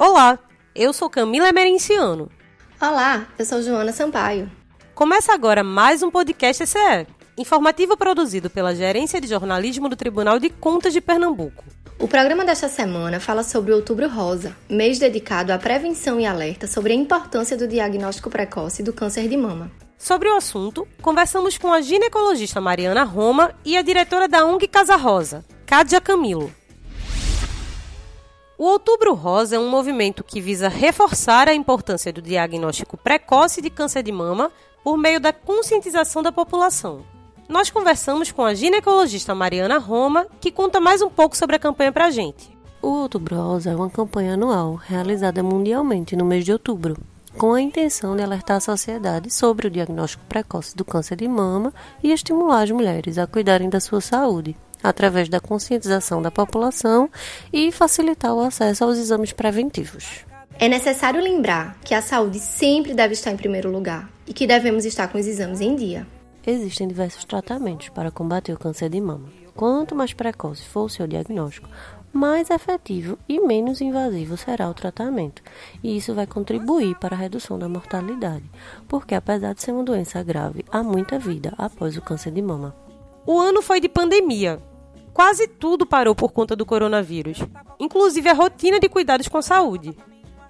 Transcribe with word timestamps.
Olá, 0.00 0.38
eu 0.76 0.92
sou 0.92 1.10
Camila 1.10 1.48
Emerenciano. 1.48 2.30
Olá, 2.80 3.26
eu 3.36 3.44
sou 3.44 3.60
Joana 3.60 3.90
Sampaio. 3.90 4.48
Começa 4.94 5.34
agora 5.34 5.64
mais 5.64 6.04
um 6.04 6.10
podcast 6.10 6.62
ECE, 6.62 7.04
informativo 7.36 7.96
produzido 7.96 8.48
pela 8.48 8.76
Gerência 8.76 9.20
de 9.20 9.26
Jornalismo 9.26 9.88
do 9.88 9.96
Tribunal 9.96 10.38
de 10.38 10.50
Contas 10.50 10.92
de 10.92 11.00
Pernambuco. 11.00 11.64
O 11.98 12.06
programa 12.06 12.44
desta 12.44 12.68
semana 12.68 13.18
fala 13.18 13.42
sobre 13.42 13.72
o 13.72 13.74
Outubro 13.74 14.08
Rosa, 14.08 14.56
mês 14.70 15.00
dedicado 15.00 15.52
à 15.52 15.58
prevenção 15.58 16.20
e 16.20 16.26
alerta 16.26 16.68
sobre 16.68 16.92
a 16.92 16.96
importância 16.96 17.56
do 17.56 17.66
diagnóstico 17.66 18.30
precoce 18.30 18.84
do 18.84 18.92
câncer 18.92 19.26
de 19.28 19.36
mama. 19.36 19.68
Sobre 19.98 20.28
o 20.28 20.36
assunto, 20.36 20.86
conversamos 21.02 21.58
com 21.58 21.72
a 21.72 21.80
ginecologista 21.80 22.60
Mariana 22.60 23.02
Roma 23.02 23.52
e 23.64 23.76
a 23.76 23.82
diretora 23.82 24.28
da 24.28 24.46
ONG 24.46 24.68
Casa 24.68 24.94
Rosa, 24.94 25.44
Cádia 25.66 26.00
Camilo. 26.00 26.52
O 28.58 28.64
Outubro 28.64 29.14
Rosa 29.14 29.54
é 29.54 29.58
um 29.58 29.70
movimento 29.70 30.24
que 30.24 30.40
visa 30.40 30.68
reforçar 30.68 31.48
a 31.48 31.54
importância 31.54 32.12
do 32.12 32.20
diagnóstico 32.20 32.96
precoce 32.96 33.62
de 33.62 33.70
câncer 33.70 34.02
de 34.02 34.10
mama 34.10 34.50
por 34.82 34.98
meio 34.98 35.20
da 35.20 35.32
conscientização 35.32 36.24
da 36.24 36.32
população. 36.32 37.04
Nós 37.48 37.70
conversamos 37.70 38.32
com 38.32 38.44
a 38.44 38.54
ginecologista 38.54 39.32
Mariana 39.32 39.78
Roma, 39.78 40.26
que 40.40 40.50
conta 40.50 40.80
mais 40.80 41.00
um 41.00 41.08
pouco 41.08 41.36
sobre 41.36 41.54
a 41.54 41.58
campanha 41.60 41.92
pra 41.92 42.10
gente. 42.10 42.50
O 42.82 42.88
Outubro 42.88 43.36
Rosa 43.36 43.70
é 43.70 43.76
uma 43.76 43.88
campanha 43.88 44.34
anual 44.34 44.74
realizada 44.74 45.40
mundialmente 45.40 46.16
no 46.16 46.24
mês 46.24 46.44
de 46.44 46.50
outubro, 46.50 46.96
com 47.36 47.52
a 47.52 47.62
intenção 47.62 48.16
de 48.16 48.24
alertar 48.24 48.56
a 48.56 48.60
sociedade 48.60 49.32
sobre 49.32 49.68
o 49.68 49.70
diagnóstico 49.70 50.24
precoce 50.28 50.76
do 50.76 50.84
câncer 50.84 51.14
de 51.14 51.28
mama 51.28 51.72
e 52.02 52.10
estimular 52.10 52.62
as 52.62 52.72
mulheres 52.72 53.18
a 53.18 53.26
cuidarem 53.28 53.70
da 53.70 53.78
sua 53.78 54.00
saúde 54.00 54.56
através 54.82 55.28
da 55.28 55.40
conscientização 55.40 56.20
da 56.22 56.30
população 56.30 57.10
e 57.52 57.70
facilitar 57.72 58.34
o 58.34 58.40
acesso 58.40 58.84
aos 58.84 58.98
exames 58.98 59.32
preventivos. 59.32 60.26
É 60.58 60.68
necessário 60.68 61.22
lembrar 61.22 61.78
que 61.84 61.94
a 61.94 62.02
saúde 62.02 62.40
sempre 62.40 62.92
deve 62.92 63.14
estar 63.14 63.30
em 63.30 63.36
primeiro 63.36 63.70
lugar 63.70 64.10
e 64.26 64.32
que 64.32 64.46
devemos 64.46 64.84
estar 64.84 65.08
com 65.08 65.18
os 65.18 65.26
exames 65.26 65.60
em 65.60 65.76
dia. 65.76 66.06
Existem 66.46 66.88
diversos 66.88 67.24
tratamentos 67.24 67.90
para 67.90 68.10
combater 68.10 68.52
o 68.52 68.58
câncer 68.58 68.88
de 68.88 69.00
mama. 69.00 69.28
Quanto 69.54 69.94
mais 69.94 70.12
precoce 70.12 70.64
for 70.64 70.84
o 70.84 70.88
seu 70.88 71.06
diagnóstico, 71.06 71.68
mais 72.12 72.50
efetivo 72.50 73.18
e 73.28 73.40
menos 73.40 73.80
invasivo 73.80 74.36
será 74.36 74.68
o 74.68 74.74
tratamento. 74.74 75.42
E 75.82 75.96
isso 75.96 76.14
vai 76.14 76.26
contribuir 76.26 76.96
para 76.96 77.14
a 77.14 77.18
redução 77.18 77.58
da 77.58 77.68
mortalidade, 77.68 78.44
porque 78.88 79.14
apesar 79.14 79.54
de 79.54 79.62
ser 79.62 79.72
uma 79.72 79.84
doença 79.84 80.22
grave, 80.22 80.64
há 80.70 80.82
muita 80.82 81.18
vida 81.18 81.52
após 81.58 81.96
o 81.96 82.02
câncer 82.02 82.32
de 82.32 82.42
mama. 82.42 82.74
O 83.26 83.38
ano 83.38 83.60
foi 83.60 83.80
de 83.80 83.88
pandemia. 83.88 84.58
Quase 85.18 85.48
tudo 85.48 85.84
parou 85.84 86.14
por 86.14 86.30
conta 86.30 86.54
do 86.54 86.64
coronavírus, 86.64 87.40
inclusive 87.80 88.28
a 88.28 88.32
rotina 88.32 88.78
de 88.78 88.88
cuidados 88.88 89.26
com 89.26 89.42
saúde. 89.42 89.92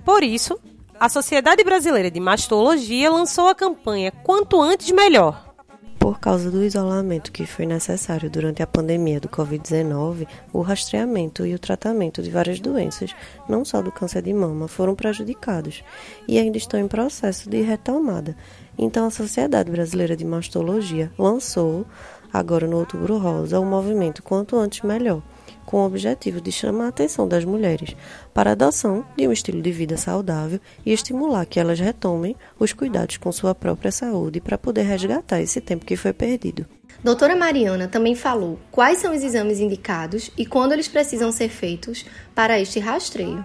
Por 0.05 0.23
isso, 0.23 0.61
a 1.01 1.09
Sociedade 1.09 1.65
Brasileira 1.65 2.11
de 2.11 2.21
Mastologia 2.21 3.11
lançou 3.11 3.49
a 3.49 3.55
campanha 3.55 4.13
Quanto 4.13 4.61
Antes 4.61 4.91
Melhor. 4.91 5.55
Por 5.99 6.21
causa 6.21 6.51
do 6.51 6.63
isolamento 6.63 7.33
que 7.33 7.47
foi 7.47 7.65
necessário 7.65 8.29
durante 8.29 8.63
a 8.63 8.67
pandemia 8.67 9.19
do 9.19 9.29
Covid-19, 9.29 10.29
o 10.53 10.61
rastreamento 10.61 11.47
e 11.47 11.55
o 11.55 11.59
tratamento 11.59 12.23
de 12.23 12.31
várias 12.31 12.61
doenças, 12.61 13.17
não 13.49 13.65
só 13.65 13.81
do 13.81 13.91
câncer 13.91 14.21
de 14.21 14.35
mama, 14.35 14.69
foram 14.69 14.95
prejudicados 14.95 15.83
e 16.29 16.39
ainda 16.39 16.59
estão 16.59 16.79
em 16.79 16.87
processo 16.87 17.49
de 17.49 17.63
retomada. 17.63 18.37
Então, 18.77 19.07
a 19.07 19.11
Sociedade 19.11 19.71
Brasileira 19.71 20.15
de 20.15 20.27
Mastologia 20.27 21.11
lançou 21.19 21.87
agora 22.33 22.67
no 22.67 22.79
Outubro 22.79 23.19
Rosa, 23.19 23.61
o 23.61 23.65
movimento 23.65 24.23
Quanto 24.23 24.57
Antes 24.57 24.83
Melhor, 24.83 25.23
com 25.65 25.79
o 25.79 25.87
objetivo 25.87 26.41
de 26.41 26.51
chamar 26.51 26.87
a 26.87 26.89
atenção 26.89 27.29
das 27.29 27.45
mulheres 27.45 27.95
para 28.33 28.51
a 28.51 28.53
adoção 28.53 29.05
de 29.17 29.29
um 29.29 29.33
estilo 29.33 29.61
de 29.61 29.71
vida 29.71 29.97
saudável 29.97 30.61
e 30.85 30.93
estimular 30.93 31.45
que 31.45 31.61
elas 31.61 31.79
retomem 31.79 32.35
os 32.59 32.73
cuidados 32.73 33.17
com 33.19 33.31
sua 33.31 33.55
própria 33.55 33.93
saúde 33.93 34.41
para 34.41 34.57
poder 34.57 34.83
resgatar 34.83 35.41
esse 35.41 35.61
tempo 35.61 35.85
que 35.85 35.97
foi 35.97 36.13
perdido. 36.13 36.65
Doutora 37.05 37.37
Mariana 37.37 37.87
também 37.87 38.15
falou 38.15 38.59
quais 38.71 38.99
são 38.99 39.15
os 39.15 39.23
exames 39.23 39.61
indicados 39.61 40.31
e 40.37 40.45
quando 40.45 40.73
eles 40.73 40.89
precisam 40.89 41.31
ser 41.31 41.49
feitos 41.49 42.05
para 42.35 42.59
este 42.59 42.81
rastreio. 42.81 43.45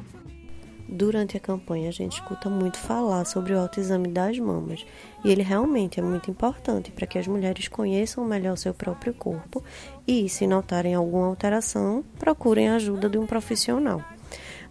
Durante 0.95 1.35
a 1.35 1.39
campanha, 1.39 1.89
a 1.89 1.91
gente 1.91 2.11
escuta 2.11 2.47
muito 2.51 2.77
falar 2.77 3.25
sobre 3.25 3.51
o 3.51 3.59
autoexame 3.59 4.09
das 4.09 4.37
mamas, 4.37 4.85
e 5.25 5.31
ele 5.31 5.41
realmente 5.41 5.99
é 5.99 6.03
muito 6.03 6.29
importante 6.29 6.91
para 6.91 7.07
que 7.07 7.17
as 7.17 7.25
mulheres 7.25 7.67
conheçam 7.67 8.23
melhor 8.23 8.55
seu 8.55 8.75
próprio 8.75 9.11
corpo 9.11 9.63
e, 10.07 10.29
se 10.29 10.45
notarem 10.45 10.93
alguma 10.93 11.25
alteração, 11.25 12.03
procurem 12.19 12.69
a 12.69 12.75
ajuda 12.75 13.09
de 13.09 13.17
um 13.17 13.25
profissional. 13.25 14.03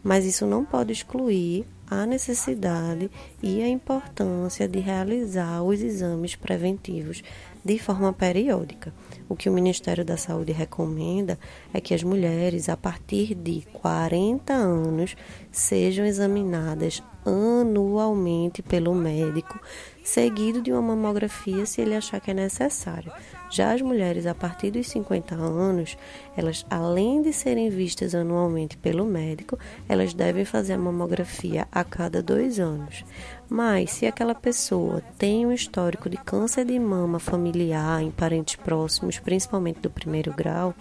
Mas 0.01 0.25
isso 0.25 0.47
não 0.47 0.65
pode 0.65 0.93
excluir 0.93 1.67
a 1.91 2.07
necessidade 2.07 3.11
e 3.43 3.61
a 3.61 3.69
importância 3.69 4.69
de 4.69 4.79
realizar 4.79 5.61
os 5.65 5.81
exames 5.81 6.37
preventivos 6.37 7.21
de 7.65 7.81
forma 7.81 8.13
periódica. 8.13 8.95
O 9.33 9.35
que 9.35 9.49
o 9.49 9.53
Ministério 9.53 10.05
da 10.05 10.19
Saúde 10.19 10.53
recomenda 10.53 11.39
é 11.73 11.81
que 11.81 11.95
as 11.95 12.03
mulheres 12.03 12.69
a 12.69 12.77
partir 12.77 13.35
de 13.35 13.63
40 13.73 14.53
anos 14.53 15.17
sejam 15.51 16.05
examinadas 16.05 17.03
anualmente 17.25 18.63
pelo 18.63 18.95
médico, 18.95 19.61
seguido 20.03 20.61
de 20.61 20.73
uma 20.73 20.83
mamografia 20.83 21.65
se 21.65 21.81
ele 21.81 21.95
achar 21.95 22.21
que 22.21 22.31
é 22.31 22.35
necessário. 22.35 23.13
Já 23.51 23.75
as 23.75 23.83
mulheres 23.83 24.27
a 24.27 24.35
partir 24.35 24.71
dos 24.71 24.89
50 24.89 25.35
anos, 25.35 25.97
elas 26.35 26.65
além 26.71 27.21
de 27.21 27.33
serem 27.33 27.69
vistas 27.69 28.15
anualmente 28.15 28.79
pelo 28.79 29.05
médico, 29.05 29.59
elas 29.89 30.15
devem 30.15 30.45
fazer 30.45 30.73
a 30.73 30.79
mamografia 30.79 31.69
a 31.71 31.85
cada 31.85 32.23
dois 32.23 32.59
anos. 32.59 33.05
Mas 33.49 33.91
se 33.91 34.07
aquela 34.07 34.35
pessoa 34.35 35.03
tem 35.19 35.45
um 35.47 35.53
histórico 35.53 36.09
de 36.09 36.17
câncer 36.17 36.65
de 36.65 36.79
mama 36.79 37.19
familiar 37.19 38.03
em 38.03 38.11
parentes 38.11 38.57
próximos, 38.57 39.19
principalmente 39.19 39.81
do 39.81 39.91
primeiro 39.91 40.33
grau, 40.33 40.75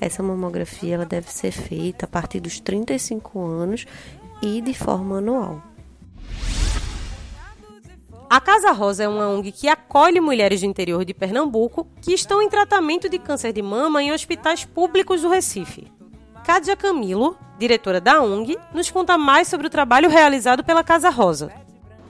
essa 0.00 0.20
mamografia 0.20 0.96
ela 0.96 1.06
deve 1.06 1.30
ser 1.32 1.52
feita 1.52 2.04
a 2.04 2.08
partir 2.08 2.40
dos 2.40 2.58
35 2.58 3.40
anos 3.40 3.86
e 4.42 4.60
de 4.60 4.74
forma 4.74 5.18
anual. 5.18 5.67
A 8.30 8.42
Casa 8.42 8.72
Rosa 8.72 9.04
é 9.04 9.08
uma 9.08 9.26
ONG 9.26 9.50
que 9.50 9.68
acolhe 9.68 10.20
mulheres 10.20 10.60
do 10.60 10.66
interior 10.66 11.02
de 11.02 11.14
Pernambuco 11.14 11.86
que 12.02 12.12
estão 12.12 12.42
em 12.42 12.48
tratamento 12.50 13.08
de 13.08 13.18
câncer 13.18 13.54
de 13.54 13.62
mama 13.62 14.02
em 14.02 14.12
hospitais 14.12 14.66
públicos 14.66 15.22
do 15.22 15.30
Recife. 15.30 15.90
Cádia 16.44 16.76
Camilo, 16.76 17.38
diretora 17.58 18.02
da 18.02 18.20
ONG, 18.20 18.58
nos 18.74 18.90
conta 18.90 19.16
mais 19.16 19.48
sobre 19.48 19.66
o 19.66 19.70
trabalho 19.70 20.10
realizado 20.10 20.62
pela 20.62 20.84
Casa 20.84 21.08
Rosa. 21.08 21.50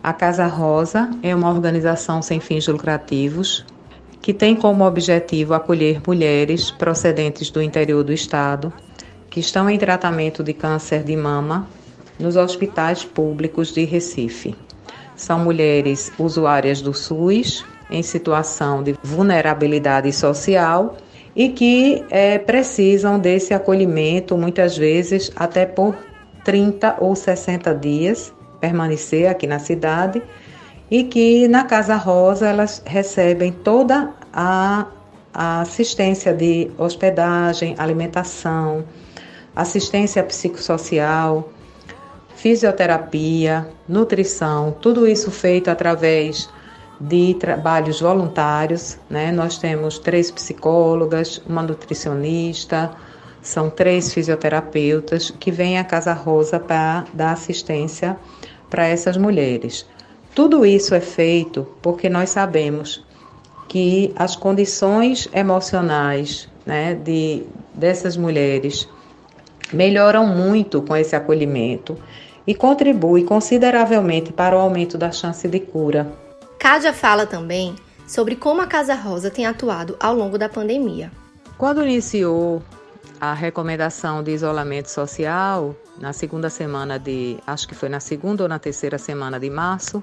A 0.02 0.12
Casa 0.12 0.48
Rosa 0.48 1.08
é 1.22 1.32
uma 1.32 1.50
organização 1.50 2.20
sem 2.20 2.40
fins 2.40 2.66
lucrativos 2.66 3.64
que 4.20 4.34
tem 4.34 4.56
como 4.56 4.84
objetivo 4.84 5.54
acolher 5.54 6.02
mulheres 6.04 6.68
procedentes 6.68 7.48
do 7.48 7.62
interior 7.62 8.02
do 8.02 8.12
estado 8.12 8.72
que 9.30 9.38
estão 9.38 9.70
em 9.70 9.78
tratamento 9.78 10.42
de 10.42 10.52
câncer 10.52 11.04
de 11.04 11.14
mama 11.14 11.68
nos 12.18 12.34
hospitais 12.34 13.04
públicos 13.04 13.72
de 13.72 13.84
Recife. 13.84 14.56
São 15.18 15.40
mulheres 15.40 16.12
usuárias 16.16 16.80
do 16.80 16.94
SUS 16.94 17.66
em 17.90 18.04
situação 18.04 18.84
de 18.84 18.94
vulnerabilidade 19.02 20.12
social 20.12 20.96
e 21.34 21.48
que 21.48 22.04
é, 22.08 22.38
precisam 22.38 23.18
desse 23.18 23.52
acolhimento, 23.52 24.38
muitas 24.38 24.76
vezes 24.76 25.32
até 25.34 25.66
por 25.66 25.96
30 26.44 26.98
ou 27.00 27.16
60 27.16 27.74
dias, 27.74 28.32
permanecer 28.60 29.28
aqui 29.28 29.46
na 29.46 29.58
cidade. 29.58 30.22
E 30.88 31.02
que 31.02 31.48
na 31.48 31.64
Casa 31.64 31.96
Rosa 31.96 32.46
elas 32.46 32.80
recebem 32.86 33.50
toda 33.52 34.10
a, 34.32 34.86
a 35.34 35.60
assistência 35.62 36.32
de 36.32 36.70
hospedagem, 36.78 37.74
alimentação, 37.76 38.84
assistência 39.54 40.22
psicossocial, 40.22 41.50
fisioterapia, 42.38 43.68
nutrição, 43.88 44.70
tudo 44.80 45.08
isso 45.08 45.28
feito 45.28 45.68
através 45.70 46.48
de 47.00 47.34
trabalhos 47.34 48.00
voluntários. 48.00 48.96
Né? 49.10 49.32
Nós 49.32 49.58
temos 49.58 49.98
três 49.98 50.30
psicólogas, 50.30 51.42
uma 51.48 51.62
nutricionista, 51.62 52.92
são 53.42 53.68
três 53.68 54.14
fisioterapeutas 54.14 55.32
que 55.32 55.50
vêm 55.50 55.78
à 55.78 55.84
Casa 55.84 56.12
Rosa 56.12 56.60
para 56.60 57.04
dar 57.12 57.32
assistência 57.32 58.16
para 58.70 58.86
essas 58.86 59.16
mulheres. 59.16 59.84
Tudo 60.32 60.64
isso 60.64 60.94
é 60.94 61.00
feito 61.00 61.66
porque 61.82 62.08
nós 62.08 62.30
sabemos 62.30 63.04
que 63.66 64.12
as 64.14 64.36
condições 64.36 65.28
emocionais 65.32 66.48
né, 66.64 66.94
de, 66.94 67.42
dessas 67.74 68.16
mulheres 68.16 68.88
melhoram 69.72 70.24
muito 70.24 70.80
com 70.82 70.96
esse 70.96 71.16
acolhimento 71.16 71.98
e 72.48 72.54
contribui 72.54 73.24
consideravelmente 73.24 74.32
para 74.32 74.56
o 74.56 74.58
aumento 74.58 74.96
da 74.96 75.12
chance 75.12 75.46
de 75.46 75.60
cura. 75.60 76.10
Cádia 76.58 76.94
fala 76.94 77.26
também 77.26 77.76
sobre 78.06 78.34
como 78.36 78.62
a 78.62 78.66
Casa 78.66 78.94
Rosa 78.94 79.30
tem 79.30 79.44
atuado 79.44 79.94
ao 80.00 80.14
longo 80.14 80.38
da 80.38 80.48
pandemia. 80.48 81.12
Quando 81.58 81.82
iniciou 81.82 82.62
a 83.20 83.34
recomendação 83.34 84.22
de 84.22 84.30
isolamento 84.30 84.90
social 84.90 85.76
na 85.98 86.14
segunda 86.14 86.48
semana 86.48 86.98
de, 86.98 87.36
acho 87.46 87.68
que 87.68 87.74
foi 87.74 87.90
na 87.90 88.00
segunda 88.00 88.44
ou 88.44 88.48
na 88.48 88.58
terceira 88.58 88.96
semana 88.96 89.38
de 89.38 89.50
março, 89.50 90.02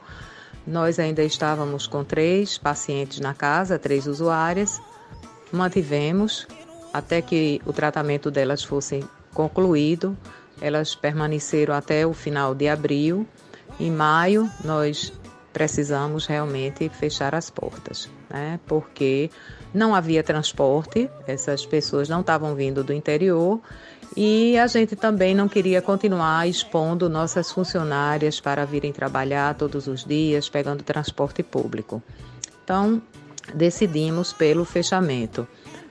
nós 0.67 0.99
ainda 0.99 1.23
estávamos 1.23 1.87
com 1.87 2.03
três 2.03 2.59
pacientes 2.59 3.19
na 3.19 3.33
casa, 3.33 3.79
três 3.79 4.05
usuárias. 4.05 4.79
Mantivemos 5.51 6.47
até 6.93 7.23
que 7.23 7.59
o 7.65 7.73
tratamento 7.73 8.29
delas 8.29 8.63
fosse 8.63 9.03
concluído. 9.33 10.15
Elas 10.61 10.95
permaneceram 10.95 11.73
até 11.73 12.05
o 12.05 12.13
final 12.13 12.55
de 12.55 12.67
abril. 12.67 13.27
Em 13.79 13.91
maio, 13.91 14.49
nós 14.63 15.11
precisamos 15.51 16.25
realmente 16.25 16.89
fechar 16.89 17.33
as 17.33 17.49
portas, 17.49 18.09
né? 18.29 18.59
Porque 18.67 19.29
não 19.73 19.93
havia 19.95 20.23
transporte, 20.23 21.09
essas 21.27 21.65
pessoas 21.65 22.09
não 22.09 22.21
estavam 22.21 22.55
vindo 22.55 22.83
do 22.83 22.93
interior 22.93 23.61
e 24.15 24.57
a 24.57 24.67
gente 24.67 24.95
também 24.95 25.35
não 25.35 25.47
queria 25.47 25.81
continuar 25.81 26.47
expondo 26.47 27.09
nossas 27.09 27.51
funcionárias 27.51 28.39
para 28.39 28.65
virem 28.65 28.93
trabalhar 28.93 29.55
todos 29.55 29.87
os 29.87 30.05
dias, 30.05 30.47
pegando 30.47 30.83
transporte 30.83 31.43
público. 31.43 32.01
Então, 32.63 33.01
decidimos 33.53 34.31
pelo 34.31 34.63
fechamento. 34.63 35.47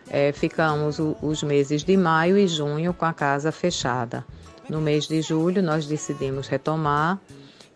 É, 0.08 0.32
ficamos 0.32 0.98
o, 0.98 1.16
os 1.22 1.42
meses 1.42 1.82
de 1.82 1.96
maio 1.96 2.36
e 2.36 2.46
junho 2.46 2.92
com 2.92 3.04
a 3.04 3.12
casa 3.12 3.52
fechada. 3.52 4.24
No 4.68 4.80
mês 4.80 5.06
de 5.06 5.20
julho, 5.20 5.62
nós 5.62 5.86
decidimos 5.86 6.48
retomar 6.48 7.20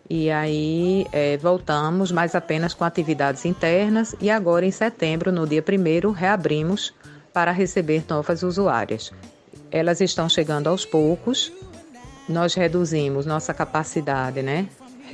e 0.09 0.31
aí 0.31 1.05
é, 1.11 1.37
voltamos, 1.37 2.11
mas 2.11 2.33
apenas 2.33 2.73
com 2.73 2.83
atividades 2.83 3.45
internas. 3.45 4.15
E 4.19 4.29
agora, 4.31 4.65
em 4.65 4.71
setembro, 4.71 5.31
no 5.31 5.45
dia 5.45 5.63
1, 5.63 6.11
reabrimos 6.11 6.93
para 7.31 7.51
receber 7.51 8.03
novas 8.09 8.41
usuárias. 8.41 9.11
Elas 9.69 10.01
estão 10.01 10.27
chegando 10.27 10.67
aos 10.67 10.83
poucos. 10.83 11.51
Nós 12.27 12.55
reduzimos 12.55 13.25
nossa 13.27 13.53
capacidade, 13.53 14.41
né? 14.41 14.67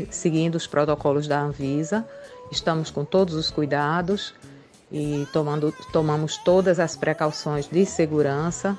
Seguindo 0.09 0.55
os 0.55 0.65
protocolos 0.65 1.27
da 1.27 1.41
Anvisa. 1.41 2.07
Estamos 2.49 2.89
com 2.89 3.03
todos 3.03 3.33
os 3.35 3.51
cuidados 3.51 4.33
e 4.89 5.27
tomando, 5.33 5.73
tomamos 5.91 6.37
todas 6.37 6.79
as 6.79 6.95
precauções 6.95 7.67
de 7.67 7.85
segurança 7.85 8.77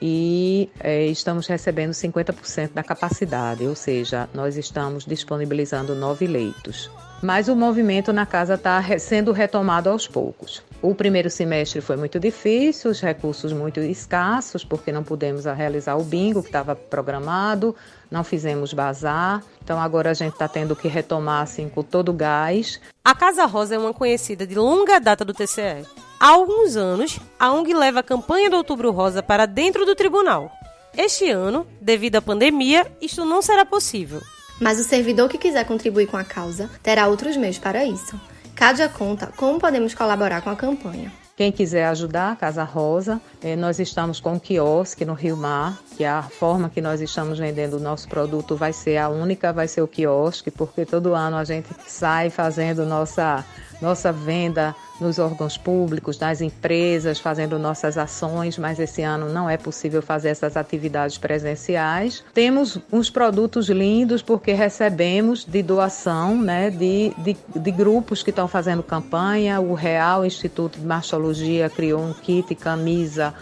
e 0.00 0.68
é, 0.80 1.06
estamos 1.06 1.46
recebendo 1.46 1.92
50% 1.92 2.72
da 2.72 2.82
capacidade, 2.82 3.66
ou 3.66 3.74
seja, 3.74 4.28
nós 4.34 4.56
estamos 4.56 5.04
disponibilizando 5.04 5.94
nove 5.94 6.26
leitos. 6.26 6.90
Mas 7.22 7.48
o 7.48 7.56
movimento 7.56 8.12
na 8.12 8.26
casa 8.26 8.54
está 8.54 8.82
sendo 8.98 9.32
retomado 9.32 9.88
aos 9.88 10.06
poucos. 10.06 10.62
O 10.82 10.94
primeiro 10.94 11.30
semestre 11.30 11.80
foi 11.80 11.96
muito 11.96 12.20
difícil, 12.20 12.90
os 12.90 13.00
recursos 13.00 13.52
muito 13.52 13.80
escassos, 13.80 14.64
porque 14.64 14.92
não 14.92 15.02
pudemos 15.02 15.46
realizar 15.46 15.96
o 15.96 16.04
bingo 16.04 16.42
que 16.42 16.48
estava 16.48 16.76
programado, 16.76 17.74
não 18.10 18.22
fizemos 18.22 18.74
bazar. 18.74 19.42
Então 19.64 19.80
agora 19.80 20.10
a 20.10 20.14
gente 20.14 20.34
está 20.34 20.46
tendo 20.46 20.76
que 20.76 20.88
retomar 20.88 21.42
assim 21.42 21.68
com 21.68 21.82
todo 21.82 22.10
o 22.10 22.14
gás. 22.14 22.80
A 23.02 23.14
Casa 23.14 23.46
Rosa 23.46 23.74
é 23.74 23.78
uma 23.78 23.94
conhecida 23.94 24.46
de 24.46 24.54
longa 24.54 25.00
data 25.00 25.24
do 25.24 25.32
TCE. 25.32 25.86
Há 26.20 26.28
alguns 26.28 26.76
anos, 26.76 27.18
a 27.38 27.52
ONG 27.52 27.74
leva 27.74 28.00
a 28.00 28.02
campanha 28.02 28.50
do 28.50 28.56
Outubro 28.56 28.90
Rosa 28.90 29.22
para 29.22 29.46
dentro 29.46 29.84
do 29.86 29.94
tribunal. 29.94 30.52
Este 30.96 31.30
ano, 31.30 31.66
devido 31.80 32.16
à 32.16 32.22
pandemia, 32.22 32.86
isto 33.00 33.24
não 33.24 33.42
será 33.42 33.64
possível. 33.64 34.22
Mas 34.60 34.78
o 34.78 34.84
servidor 34.84 35.28
que 35.28 35.38
quiser 35.38 35.64
contribuir 35.64 36.06
com 36.06 36.16
a 36.16 36.24
causa 36.24 36.70
terá 36.82 37.06
outros 37.08 37.36
meios 37.36 37.58
para 37.58 37.84
isso. 37.84 38.18
Cádia 38.54 38.88
conta 38.88 39.32
como 39.36 39.58
podemos 39.58 39.94
colaborar 39.94 40.40
com 40.40 40.50
a 40.50 40.56
campanha. 40.56 41.12
Quem 41.36 41.52
quiser 41.52 41.84
ajudar 41.88 42.32
a 42.32 42.36
Casa 42.36 42.64
Rosa, 42.64 43.20
eh, 43.42 43.54
nós 43.54 43.78
estamos 43.78 44.18
com 44.18 44.32
um 44.32 44.38
quiosque 44.38 45.04
no 45.04 45.12
Rio 45.12 45.36
Mar, 45.36 45.78
que 45.94 46.02
a 46.02 46.22
forma 46.22 46.70
que 46.70 46.80
nós 46.80 47.02
estamos 47.02 47.38
vendendo 47.38 47.76
o 47.76 47.78
nosso 47.78 48.08
produto 48.08 48.56
vai 48.56 48.72
ser 48.72 48.96
a 48.96 49.10
única, 49.10 49.52
vai 49.52 49.68
ser 49.68 49.82
o 49.82 49.86
quiosque, 49.86 50.50
porque 50.50 50.86
todo 50.86 51.14
ano 51.14 51.36
a 51.36 51.44
gente 51.44 51.68
sai 51.86 52.30
fazendo 52.30 52.86
nossa, 52.86 53.44
nossa 53.80 54.12
venda 54.12 54.74
nos 55.00 55.18
órgãos 55.18 55.58
públicos, 55.58 56.18
nas 56.18 56.40
empresas, 56.40 57.18
fazendo 57.18 57.58
nossas 57.58 57.98
ações, 57.98 58.58
mas 58.58 58.78
esse 58.78 59.02
ano 59.02 59.28
não 59.28 59.48
é 59.48 59.56
possível 59.56 60.00
fazer 60.00 60.30
essas 60.30 60.56
atividades 60.56 61.18
presenciais. 61.18 62.24
Temos 62.32 62.78
uns 62.90 63.10
produtos 63.10 63.68
lindos 63.68 64.22
porque 64.22 64.52
recebemos 64.52 65.44
de 65.44 65.62
doação 65.62 66.40
né, 66.40 66.70
de, 66.70 67.12
de, 67.18 67.36
de 67.54 67.70
grupos 67.70 68.22
que 68.22 68.30
estão 68.30 68.48
fazendo 68.48 68.82
campanha. 68.82 69.60
O 69.60 69.74
Real 69.74 70.24
Instituto 70.24 70.78
de 70.78 70.86
Mastologia 70.86 71.68
criou 71.68 72.02
um 72.02 72.12
kit, 72.12 72.54
camisa, 72.54 73.34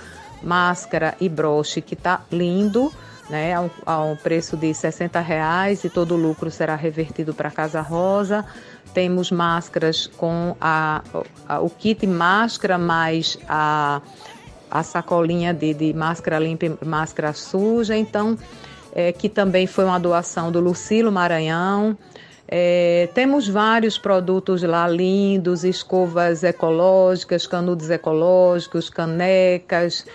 máscara 0.42 1.14
e 1.20 1.28
broche 1.28 1.80
que 1.80 1.94
está 1.94 2.22
lindo. 2.30 2.92
Né, 3.28 3.54
a, 3.86 4.02
um, 4.02 4.16
preço 4.16 4.54
de 4.54 4.74
60 4.74 5.18
reais 5.18 5.82
e 5.82 5.88
todo 5.88 6.12
o 6.12 6.16
lucro 6.18 6.50
será 6.50 6.76
revertido 6.76 7.32
para 7.32 7.48
a 7.48 7.50
Casa 7.50 7.80
Rosa. 7.80 8.44
Temos 8.92 9.30
máscaras 9.30 10.06
com 10.06 10.54
a, 10.60 11.02
a, 11.48 11.58
o 11.60 11.70
kit 11.70 12.06
máscara 12.06 12.76
mais 12.76 13.38
a, 13.48 14.02
a 14.70 14.82
sacolinha 14.82 15.54
de, 15.54 15.72
de 15.72 15.94
máscara 15.94 16.38
limpa 16.38 16.66
e 16.66 16.84
máscara 16.84 17.32
suja. 17.32 17.96
Então, 17.96 18.36
é, 18.94 19.10
que 19.10 19.28
também 19.28 19.66
foi 19.66 19.84
uma 19.84 19.98
doação 19.98 20.52
do 20.52 20.60
Lucilo 20.60 21.10
Maranhão. 21.10 21.96
É, 22.46 23.08
temos 23.14 23.48
vários 23.48 23.98
produtos 23.98 24.62
lá 24.62 24.86
lindos, 24.86 25.64
escovas 25.64 26.44
ecológicas, 26.44 27.46
canudos 27.46 27.90
ecológicos, 27.90 28.88
canecas, 28.88 30.06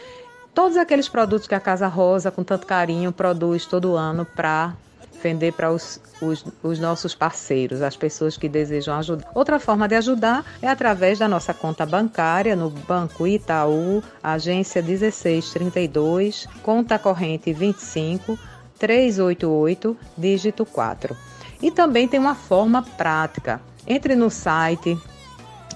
todos 0.54 0.78
aqueles 0.78 1.10
produtos 1.10 1.48
que 1.48 1.56
a 1.56 1.60
Casa 1.60 1.88
Rosa, 1.88 2.32
com 2.32 2.44
tanto 2.44 2.68
carinho, 2.68 3.12
produz 3.12 3.66
todo 3.66 3.96
ano 3.96 4.26
para 4.26 4.74
vender 5.22 5.54
para 5.54 5.72
os, 5.72 6.00
os, 6.22 6.46
os, 6.64 6.80
nossos 6.80 7.14
parceiros, 7.14 7.82
as 7.82 7.96
pessoas 7.96 8.38
que 8.38 8.48
desejam 8.48 8.96
ajudar. 8.96 9.30
Outra 9.36 9.60
forma 9.60 9.88
de 9.88 9.96
ajudar 9.96 10.46
é 10.62 10.68
através 10.68 11.20
da 11.20 11.28
nossa 11.28 11.54
conta 11.54 11.86
bancária 11.86 12.56
no 12.56 12.70
Banco 12.70 13.28
Itaú, 13.28 14.02
agência 14.24 14.82
1632, 14.82 16.48
conta 16.64 16.98
corrente 16.98 17.52
25 17.52 18.40
388, 18.80 19.98
dígito 20.18 20.66
4. 20.66 21.16
E 21.62 21.70
também 21.70 22.08
tem 22.08 22.20
uma 22.20 22.36
forma 22.36 22.82
prática. 22.82 23.62
Entre 23.86 24.16
no 24.16 24.30
site 24.30 24.98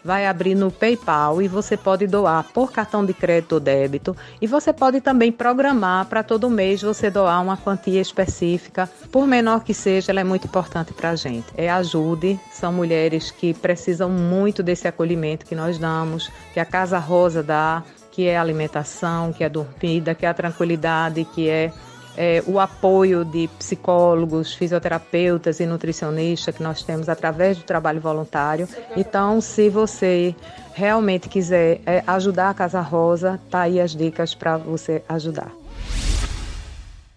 Vai 0.06 0.26
abrir 0.26 0.56
no 0.56 0.72
PayPal 0.72 1.42
e 1.42 1.50
você 1.50 1.76
pode 1.76 2.08
doar 2.08 2.46
por 2.54 2.72
cartão 2.72 3.06
de 3.06 3.14
crédito 3.14 3.54
ou 3.54 3.60
débito. 3.60 4.16
E 4.40 4.48
você 4.48 4.72
pode 4.72 5.02
também 5.02 5.34
programar 5.34 6.06
para 6.06 6.24
todo 6.24 6.50
mês 6.50 6.82
você 6.82 7.10
doar 7.10 7.44
uma 7.44 7.58
quantia 7.58 8.00
específica, 8.00 8.90
por 9.12 9.28
menor 9.28 9.66
que 9.66 9.74
seja, 9.74 10.14
ela 10.14 10.22
é 10.22 10.24
muito 10.24 10.48
importante 10.48 10.94
para 10.94 11.10
a 11.10 11.16
gente. 11.18 11.48
É 11.58 11.70
ajude, 11.70 12.40
são 12.54 12.72
mulheres 12.72 13.32
que 13.32 13.54
precisam 13.54 14.10
muito 14.10 14.64
desse 14.64 14.88
acolhimento 14.88 15.46
que 15.46 15.56
nós 15.56 15.78
damos, 15.78 16.32
que 16.54 16.60
a 16.62 16.66
Casa 16.66 17.00
Rosa 17.00 17.44
dá, 17.44 17.84
que 18.18 18.26
é 18.26 18.36
a 18.36 18.42
alimentação, 18.42 19.32
que 19.32 19.44
é 19.44 19.46
a 19.46 19.50
dormida, 19.50 20.16
que 20.16 20.26
é 20.26 20.30
a 20.30 20.34
tranquilidade, 20.34 21.24
que 21.24 21.48
é 21.48 21.72
é, 22.18 22.44
o 22.48 22.60
apoio 22.60 23.24
de 23.24 23.48
psicólogos, 23.60 24.56
fisioterapeutas 24.56 25.60
e 25.60 25.68
nutricionistas 25.68 26.56
que 26.56 26.64
nós 26.64 26.82
temos 26.82 27.10
através 27.10 27.60
do 27.60 27.64
trabalho 27.64 28.02
voluntário. 28.02 28.68
Então, 28.96 29.40
se 29.40 29.70
você 29.70 30.36
realmente 30.74 31.30
quiser 31.30 31.80
é, 31.86 32.04
ajudar 32.08 32.50
a 32.50 32.54
Casa 32.56 32.82
Rosa, 32.82 33.40
tá 33.52 33.62
aí 33.62 33.80
as 33.80 33.96
dicas 33.96 34.34
para 34.34 34.58
você 34.58 35.04
ajudar. 35.08 35.52